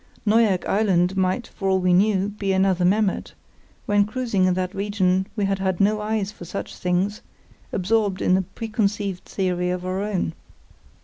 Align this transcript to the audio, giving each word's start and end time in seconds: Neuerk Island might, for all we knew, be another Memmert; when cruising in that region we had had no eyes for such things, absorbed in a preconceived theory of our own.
Neuerk 0.25 0.67
Island 0.67 1.15
might, 1.15 1.45
for 1.45 1.69
all 1.69 1.79
we 1.79 1.93
knew, 1.93 2.29
be 2.29 2.53
another 2.53 2.83
Memmert; 2.83 3.35
when 3.85 4.03
cruising 4.03 4.45
in 4.45 4.55
that 4.55 4.73
region 4.73 5.27
we 5.35 5.45
had 5.45 5.59
had 5.59 5.79
no 5.79 6.01
eyes 6.01 6.31
for 6.31 6.43
such 6.43 6.75
things, 6.75 7.21
absorbed 7.71 8.19
in 8.19 8.35
a 8.35 8.41
preconceived 8.41 9.25
theory 9.25 9.69
of 9.69 9.85
our 9.85 10.01
own. 10.01 10.33